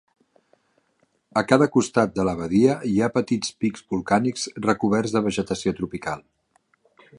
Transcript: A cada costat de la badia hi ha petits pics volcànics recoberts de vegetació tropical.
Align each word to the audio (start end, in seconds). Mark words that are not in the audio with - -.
A 1.41 1.43
cada 1.51 1.67
costat 1.75 2.15
de 2.15 2.25
la 2.29 2.33
badia 2.39 2.79
hi 2.93 2.95
ha 2.99 3.11
petits 3.19 3.53
pics 3.65 3.85
volcànics 3.95 4.49
recoberts 4.69 5.17
de 5.19 5.25
vegetació 5.29 5.75
tropical. 5.83 6.25